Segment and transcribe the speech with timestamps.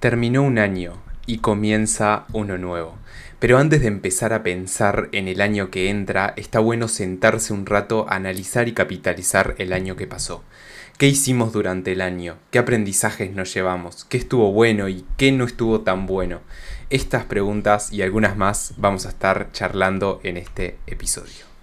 [0.00, 2.98] Terminó un año y comienza uno nuevo.
[3.38, 7.64] Pero antes de empezar a pensar en el año que entra, está bueno sentarse un
[7.64, 10.44] rato a analizar y capitalizar el año que pasó.
[10.98, 12.36] ¿Qué hicimos durante el año?
[12.50, 14.04] ¿Qué aprendizajes nos llevamos?
[14.04, 16.40] ¿Qué estuvo bueno y qué no estuvo tan bueno?
[16.90, 21.55] Estas preguntas y algunas más vamos a estar charlando en este episodio.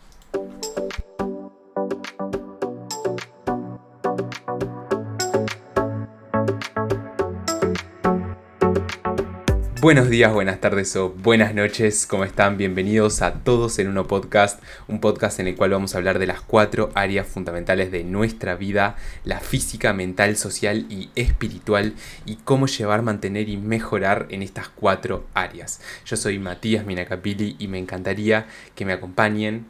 [9.83, 12.55] Buenos días, buenas tardes o buenas noches, ¿cómo están?
[12.55, 16.25] Bienvenidos a todos en uno podcast, un podcast en el cual vamos a hablar de
[16.25, 22.67] las cuatro áreas fundamentales de nuestra vida, la física, mental, social y espiritual, y cómo
[22.67, 25.81] llevar, mantener y mejorar en estas cuatro áreas.
[26.05, 29.65] Yo soy Matías Minacapili y me encantaría que me acompañen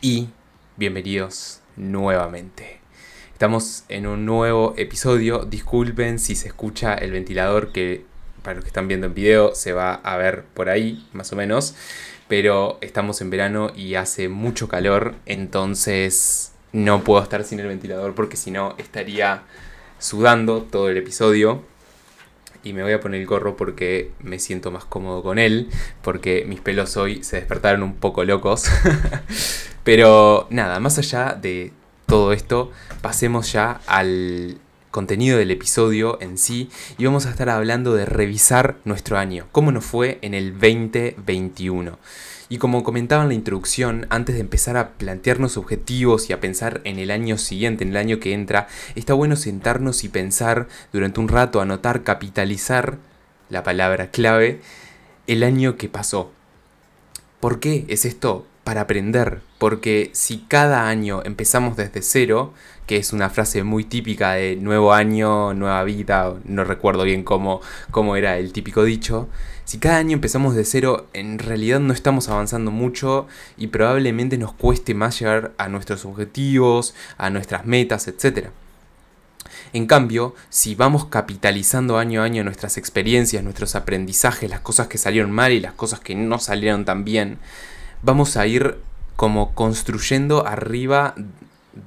[0.00, 0.28] y
[0.76, 2.78] bienvenidos nuevamente.
[3.32, 8.06] Estamos en un nuevo episodio, disculpen si se escucha el ventilador que
[8.42, 11.36] para los que están viendo en video, se va a ver por ahí, más o
[11.36, 11.74] menos.
[12.28, 18.14] Pero estamos en verano y hace mucho calor, entonces no puedo estar sin el ventilador
[18.14, 19.42] porque si no estaría
[19.98, 21.62] sudando todo el episodio.
[22.64, 25.70] Y me voy a poner el gorro porque me siento más cómodo con él,
[26.02, 28.66] porque mis pelos hoy se despertaron un poco locos.
[29.84, 31.72] Pero nada, más allá de
[32.06, 34.58] todo esto, pasemos ya al
[34.90, 39.72] contenido del episodio en sí y vamos a estar hablando de revisar nuestro año, cómo
[39.72, 41.98] nos fue en el 2021.
[42.50, 46.80] Y como comentaba en la introducción, antes de empezar a plantearnos objetivos y a pensar
[46.84, 51.20] en el año siguiente, en el año que entra, está bueno sentarnos y pensar durante
[51.20, 52.96] un rato, anotar, capitalizar
[53.50, 54.62] la palabra clave,
[55.26, 56.32] el año que pasó.
[57.38, 58.46] ¿Por qué es esto?
[58.68, 62.52] Para aprender, porque si cada año empezamos desde cero,
[62.86, 67.62] que es una frase muy típica de nuevo año, nueva vida, no recuerdo bien cómo,
[67.90, 69.30] cómo era el típico dicho.
[69.64, 74.52] Si cada año empezamos de cero, en realidad no estamos avanzando mucho y probablemente nos
[74.52, 78.48] cueste más llegar a nuestros objetivos, a nuestras metas, etc.
[79.72, 84.98] En cambio, si vamos capitalizando año a año nuestras experiencias, nuestros aprendizajes, las cosas que
[84.98, 87.38] salieron mal y las cosas que no salieron tan bien,
[88.02, 88.78] vamos a ir
[89.16, 91.14] como construyendo arriba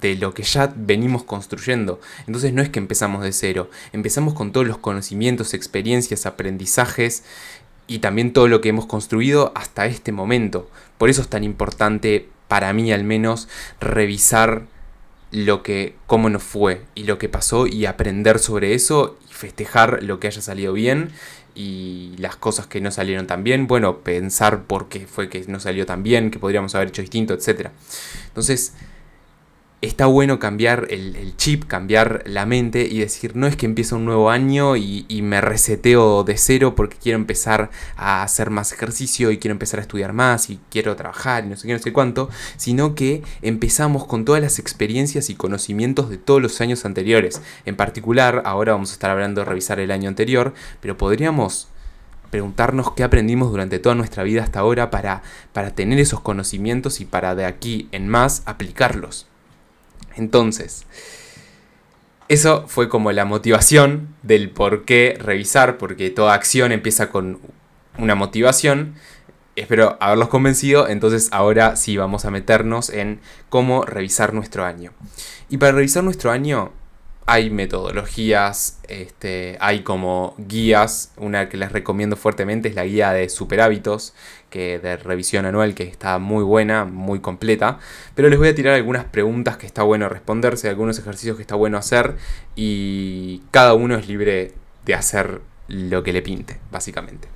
[0.00, 2.00] de lo que ya venimos construyendo.
[2.26, 7.24] Entonces no es que empezamos de cero, empezamos con todos los conocimientos, experiencias, aprendizajes
[7.86, 10.70] y también todo lo que hemos construido hasta este momento.
[10.98, 13.48] Por eso es tan importante para mí al menos
[13.80, 14.66] revisar
[15.32, 20.02] lo que cómo nos fue y lo que pasó y aprender sobre eso y festejar
[20.02, 21.10] lo que haya salido bien
[21.54, 25.58] y las cosas que no salieron tan bien, bueno, pensar por qué fue que no
[25.58, 27.70] salió tan bien, que podríamos haber hecho distinto, etc.
[28.28, 28.74] Entonces,
[29.82, 34.04] está bueno cambiar el, chip, cambiar la mente y decir, no es que empieza un
[34.04, 39.38] nuevo año y, me reseteo de cero porque quiero empezar a hacer más ejercicio y
[39.38, 42.28] quiero empezar a estudiar más y quiero trabajar y no sé qué, no sé cuánto,
[42.56, 47.40] sino que empezamos con todas las experiencias y conocimientos de todos los años anteriores.
[47.66, 51.68] En particular, ahora vamos a estar hablando de revisar el año anterior, pero podríamos
[52.30, 55.22] preguntarnos qué aprendimos durante toda nuestra vida hasta ahora para,
[55.52, 59.26] para tener esos conocimientos y para de aquí en más aplicarlos.
[60.16, 60.86] Entonces,
[62.28, 67.40] eso fue como la motivación del por qué revisar, porque toda acción empieza con
[67.98, 68.94] una motivación.
[69.54, 73.20] Espero haberlos convencido, entonces ahora sí vamos a meternos en
[73.50, 74.92] cómo revisar nuestro año.
[75.50, 76.72] Y para revisar nuestro año
[77.26, 83.28] hay metodologías, este, hay como guías, una que les recomiendo fuertemente es la guía de
[83.28, 84.14] super hábitos,
[84.50, 87.78] que de revisión anual, que está muy buena, muy completa,
[88.14, 91.54] pero les voy a tirar algunas preguntas que está bueno responderse, algunos ejercicios que está
[91.54, 92.16] bueno hacer
[92.56, 94.52] y cada uno es libre
[94.84, 97.28] de hacer lo que le pinte, básicamente.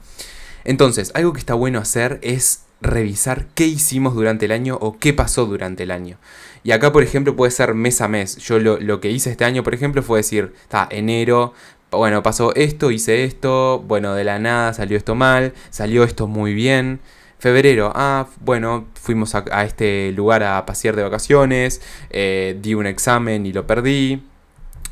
[0.64, 5.12] Entonces, algo que está bueno hacer es revisar qué hicimos durante el año o qué
[5.12, 6.18] pasó durante el año.
[6.66, 8.38] Y acá, por ejemplo, puede ser mes a mes.
[8.38, 11.54] Yo lo, que hice este año, por ejemplo, fue decir, está, enero,
[11.92, 16.54] bueno, pasó esto, hice esto, bueno, de la nada salió esto mal, salió esto muy
[16.54, 16.98] bien.
[17.38, 23.46] Febrero, ah, bueno, fuimos a, este lugar a pasear de vacaciones, eh, di un examen
[23.46, 24.24] y lo perdí,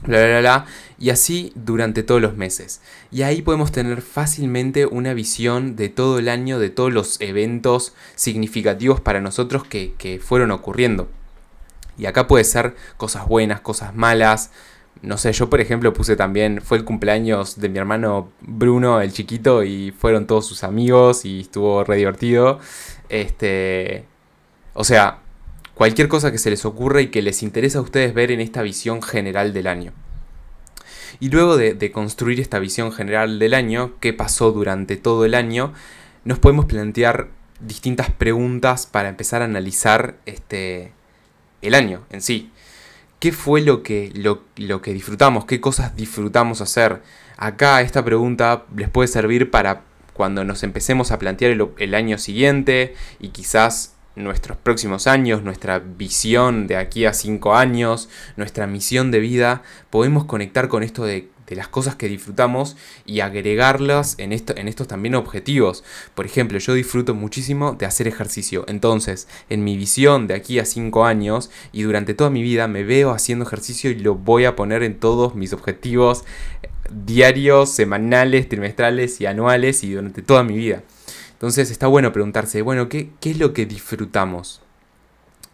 [0.06, 0.66] bla, bla, bla,
[0.96, 2.82] y así durante todos los meses.
[3.10, 7.94] Y ahí podemos tener fácilmente una visión de todo el año, de todos los eventos
[8.14, 11.08] significativos para nosotros que, que fueron ocurriendo.
[11.96, 14.50] Y acá puede ser cosas buenas, cosas malas.
[15.02, 19.12] No sé, yo por ejemplo puse también, fue el cumpleaños de mi hermano Bruno, el
[19.12, 22.58] chiquito, y fueron todos sus amigos y estuvo re divertido.
[23.08, 24.06] Este,
[24.72, 25.18] o sea,
[25.74, 28.62] cualquier cosa que se les ocurra y que les interesa a ustedes ver en esta
[28.62, 29.92] visión general del año.
[31.20, 35.72] Y luego de, construir esta visión general del año, qué pasó durante todo el año,
[36.24, 37.28] nos podemos plantear
[37.60, 40.92] distintas preguntas para empezar a analizar este,
[41.66, 42.50] el año en sí.
[43.18, 45.46] ¿Qué fue lo que, lo, que disfrutamos?
[45.46, 47.02] ¿Qué cosas disfrutamos hacer?
[47.36, 49.82] Acá esta pregunta les puede servir para
[50.12, 56.66] cuando nos empecemos a plantear el año siguiente y quizás nuestros próximos años, nuestra visión
[56.66, 61.68] de aquí a cinco años, nuestra misión de vida, podemos conectar con esto de, las
[61.68, 65.84] cosas que disfrutamos y agregarlas en, esto, en estos también objetivos.
[66.14, 68.64] Por ejemplo, yo disfruto muchísimo de hacer ejercicio.
[68.68, 72.82] Entonces, en mi visión de aquí a cinco años y durante toda mi vida me
[72.82, 76.24] veo haciendo ejercicio y lo voy a poner en todos mis objetivos
[76.90, 80.82] diarios, semanales, trimestrales y anuales y durante toda mi vida.
[81.32, 84.62] Entonces está bueno preguntarse, bueno, ¿qué, qué es lo que disfrutamos?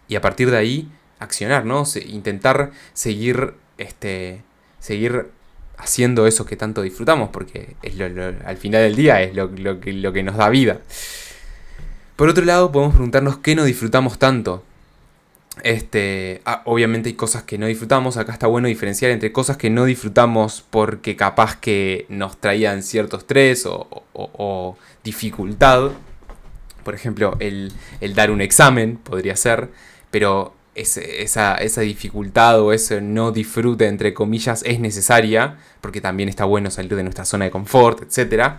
[0.09, 1.85] Y a partir de ahí, accionar, ¿no?
[2.07, 4.43] intentar seguir, este,
[4.79, 5.31] seguir
[5.81, 7.95] haciendo eso que tanto disfrutamos, porque es
[8.45, 9.51] al final del día es lo,
[9.81, 10.81] que, lo que nos da vida.
[12.17, 14.63] Por otro lado, podemos preguntarnos qué no disfrutamos tanto.
[15.63, 19.69] Este, ah, obviamente hay cosas que no disfrutamos, acá está bueno diferenciar entre cosas que
[19.71, 25.91] no disfrutamos porque capaz que nos traían cierto estrés o, dificultad.
[26.85, 27.73] Por ejemplo, el,
[28.15, 29.71] dar un examen podría ser,
[30.11, 36.71] pero esa, dificultad o ese no disfrute, entre comillas, es necesaria, porque también está bueno
[36.71, 38.55] salir de nuestra zona de confort, etc.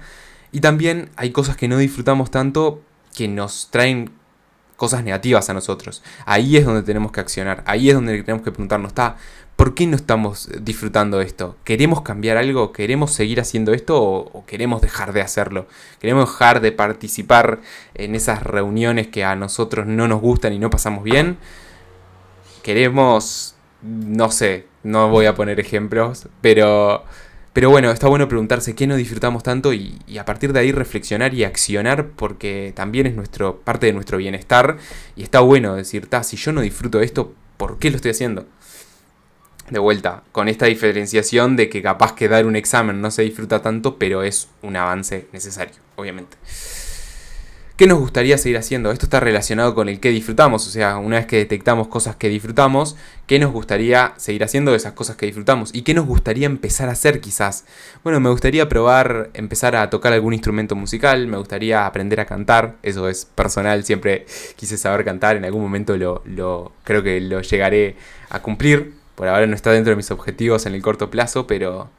[0.52, 2.82] Y también hay cosas que no disfrutamos tanto
[3.16, 4.12] que nos traen
[4.76, 6.02] cosas negativas a nosotros.
[6.26, 9.18] Ahí es donde tenemos que accionar, ahí es donde tenemos que preguntarnos, ¿está?
[9.62, 11.56] ¿por qué no estamos disfrutando esto?
[11.64, 12.72] ¿Queremos cambiar algo?
[12.72, 15.68] ¿Queremos seguir haciendo esto o, queremos dejar de hacerlo?
[16.00, 17.60] ¿Queremos dejar de participar
[17.94, 21.38] en esas reuniones que a nosotros no nos gustan y no pasamos bien?
[22.64, 27.04] ¿Queremos, no sé, no voy a poner ejemplos, pero
[27.54, 31.34] pero bueno, está bueno preguntarse qué no disfrutamos tanto y, a partir de ahí reflexionar
[31.34, 34.78] y accionar porque también es nuestro, parte de nuestro bienestar
[35.18, 38.48] y está bueno decir, ta, si yo no disfruto esto, ¿por qué lo estoy haciendo?
[39.70, 43.62] De vuelta, con esta diferenciación de que capaz que dar un examen no se disfruta
[43.62, 46.38] tanto, pero es un avance necesario, obviamente.
[47.82, 48.92] ¿Qué nos gustaría seguir haciendo?
[48.92, 52.30] Esto está relacionado con el que disfrutamos, o sea, una vez que detectamos cosas que
[52.30, 52.96] disfrutamos,
[53.26, 55.74] ¿qué nos gustaría seguir haciendo de esas cosas que disfrutamos?
[55.74, 57.66] ¿Y qué nos gustaría empezar a hacer quizás?
[58.04, 62.76] Bueno, me gustaría probar, empezar a tocar algún instrumento musical, me gustaría aprender a cantar,
[62.84, 64.28] eso es personal, siempre
[64.58, 67.96] quise saber cantar, en algún momento lo, lo creo que lo llegaré
[68.30, 71.90] a cumplir, por ahora no está dentro de mis objetivos en el corto plazo, pero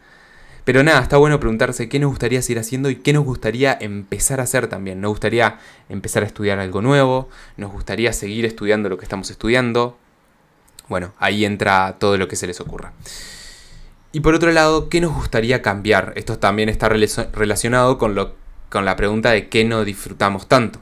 [0.65, 4.41] pero nada, está bueno preguntarse qué nos gustaría seguir haciendo y qué nos gustaría empezar
[4.41, 5.01] a hacer también.
[5.01, 9.99] Nos gustaría empezar a estudiar algo nuevo, nos gustaría seguir estudiando lo que estamos estudiando.
[10.89, 12.93] Bueno, ahí entra todo lo que se les ocurra.
[14.13, 16.13] Y por otro lado, ¿qué nos gustaría cambiar?
[16.17, 18.35] Esto también está relacionado con, lo,
[18.69, 20.81] con la pregunta de qué no disfrutamos tanto.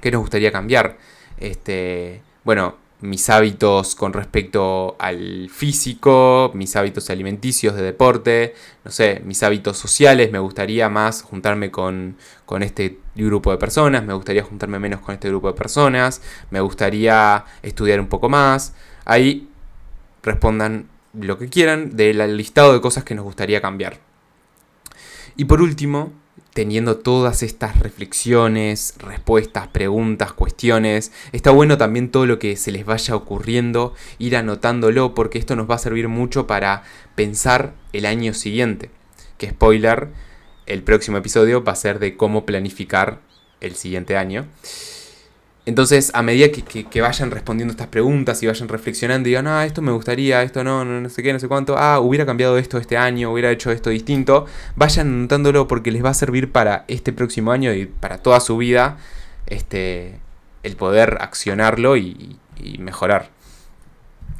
[0.00, 0.96] ¿Qué nos gustaría cambiar?
[1.38, 8.54] Este, bueno, mis hábitos con respecto al físico, mis hábitos alimenticios de deporte,
[8.84, 14.04] no sé, mis hábitos sociales, me gustaría más juntarme con, con, este grupo de personas,
[14.04, 16.20] me gustaría juntarme menos con este grupo de personas,
[16.50, 18.74] me gustaría estudiar un poco más.
[19.04, 19.48] Ahí
[20.22, 23.98] respondan lo que quieran del listado de cosas que nos gustaría cambiar.
[25.36, 26.12] Y por último,
[26.52, 31.12] teniendo todas estas reflexiones, respuestas, preguntas, cuestiones.
[31.32, 35.70] Está bueno también todo lo que se les vaya ocurriendo, ir anotándolo, porque esto nos
[35.70, 36.82] va a servir mucho para
[37.14, 38.90] pensar el año siguiente.
[39.38, 40.08] Que spoiler,
[40.66, 43.20] el próximo episodio va a ser de cómo planificar
[43.60, 44.46] el siguiente año.
[45.70, 49.82] Entonces, a medida que, vayan respondiendo estas preguntas y vayan reflexionando y digan, ah, esto
[49.82, 52.96] me gustaría, esto no, no, sé qué, no sé cuánto, ah, hubiera cambiado esto este
[52.96, 57.52] año, hubiera hecho esto distinto, vayan notándolo porque les va a servir para este próximo
[57.52, 58.98] año y para toda su vida
[59.46, 60.18] este,
[60.64, 63.30] el poder accionarlo y, y mejorar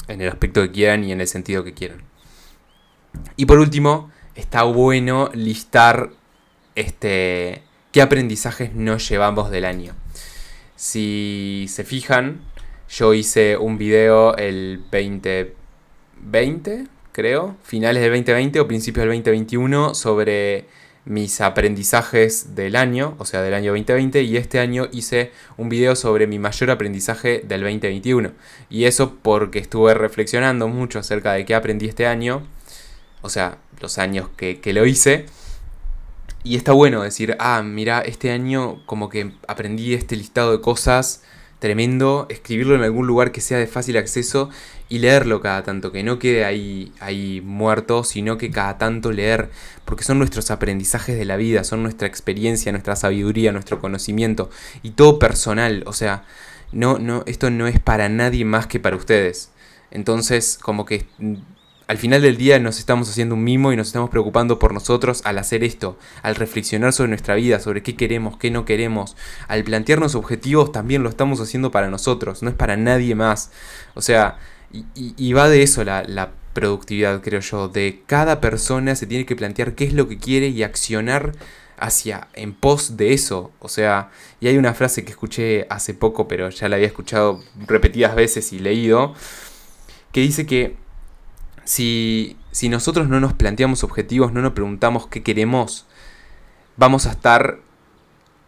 [0.09, 2.03] en el aspecto que quieran y en el sentido que quieran.
[3.37, 6.11] Y por último, está bueno listar
[6.75, 9.95] este, qué aprendizajes nos llevamos del año.
[10.81, 12.41] Si se fijan,
[12.89, 20.65] yo hice un video el 2020, creo, finales del 2020 o principios del 2021, sobre
[21.05, 25.95] mis aprendizajes del año, o sea, del año 2020, y este año hice un video
[25.97, 28.33] sobre mi mayor aprendizaje del 2021.
[28.71, 32.47] Y eso porque estuve reflexionando mucho acerca de qué aprendí este año,
[33.21, 35.27] o sea, los años que, que lo hice,
[36.43, 41.23] y está bueno decir, ah, mira, este año como que aprendí este listado de cosas
[41.61, 44.49] tremendo escribirlo en algún lugar que sea de fácil acceso
[44.89, 49.51] y leerlo cada tanto, que no quede ahí, ahí muerto, sino que cada tanto leer,
[49.85, 54.51] porque son nuestros aprendizajes de la vida, son nuestra experiencia, nuestra sabiduría, nuestro conocimiento
[54.83, 56.25] y todo personal, o sea,
[56.73, 59.53] no, no, esto no es para nadie más que para ustedes.
[59.91, 61.07] Entonces, como que
[61.91, 65.23] al final del día nos estamos haciendo un mimo y nos estamos preocupando por nosotros
[65.25, 69.17] al hacer esto, al reflexionar sobre nuestra vida, sobre qué queremos, qué no queremos,
[69.49, 73.51] al plantearnos objetivos también lo estamos haciendo para nosotros, no es para nadie más.
[73.95, 74.39] O sea,
[74.95, 79.35] y, va de eso la, la productividad, creo yo, de cada persona se tiene que
[79.35, 81.33] plantear qué es lo que quiere y accionar
[81.77, 83.51] hacia en pos de eso.
[83.59, 87.43] O sea, y hay una frase que escuché hace poco, pero ya la había escuchado
[87.67, 89.13] repetidas veces y leído,
[90.13, 90.77] que dice que
[91.71, 92.37] si,
[92.69, 95.87] nosotros no nos planteamos objetivos, no nos preguntamos qué queremos,
[96.77, 97.61] vamos a estar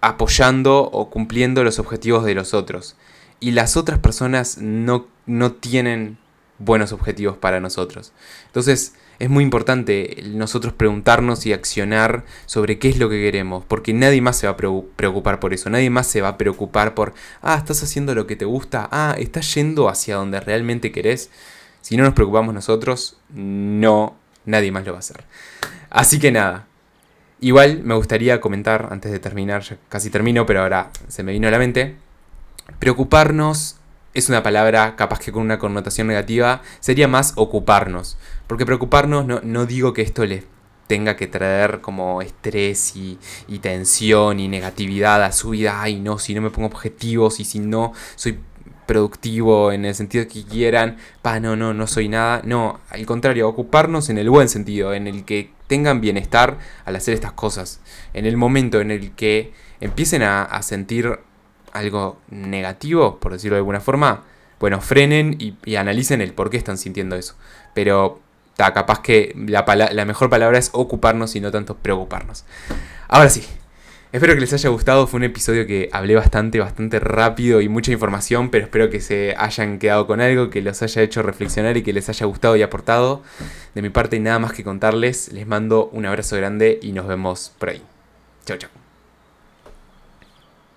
[0.00, 2.96] apoyando o cumpliendo los objetivos de los otros.
[3.38, 6.18] Y las otras personas no, no tienen
[6.58, 8.12] buenos objetivos para nosotros.
[8.46, 13.92] Entonces es muy importante nosotros preguntarnos y accionar sobre qué es lo que queremos, porque
[13.94, 17.14] nadie más se va a preocupar por eso, nadie más se va a preocupar por,
[17.40, 21.30] ah, estás haciendo lo que te gusta, ah, estás yendo hacia donde realmente querés.
[21.82, 25.24] Si no nos preocupamos nosotros, no, nadie más lo va a hacer.
[25.90, 26.66] Así que nada.
[27.40, 31.48] Igual me gustaría comentar, antes de terminar, ya casi termino, pero ahora se me vino
[31.48, 31.96] a la mente.
[32.78, 33.76] Preocuparnos
[34.14, 38.18] es una palabra capaz que con una connotación negativa, sería más ocuparnos.
[38.46, 40.44] Porque preocuparnos no, no digo que esto les
[40.86, 45.80] tenga que traer como estrés y, y, tensión y negatividad a su vida.
[45.80, 48.38] Ay, no, si no me pongo objetivos y si no soy
[48.86, 52.42] productivo en el sentido que quieran, pa, no, no, no soy nada.
[52.44, 57.14] No, al contrario, ocuparnos en el buen sentido, en el que tengan bienestar al hacer
[57.14, 57.80] estas cosas.
[58.12, 61.18] En el momento en el que empiecen a, sentir
[61.72, 64.24] algo negativo, por decirlo de alguna forma,
[64.60, 67.36] bueno, frenen y, analicen el por qué están sintiendo eso.
[67.74, 68.20] Pero
[68.50, 72.44] está capaz que la, la mejor palabra es ocuparnos y no tanto preocuparnos.
[73.08, 73.42] Ahora sí,
[74.12, 77.92] Espero que les haya gustado, fue un episodio que hablé bastante, bastante rápido y mucha
[77.92, 81.82] información, pero espero que se hayan quedado con algo, que los haya hecho reflexionar y
[81.82, 83.22] que les haya gustado y aportado.
[83.74, 87.54] De mi parte nada más que contarles, les mando un abrazo grande y nos vemos
[87.58, 87.82] por ahí.
[88.44, 88.81] Chao, chao.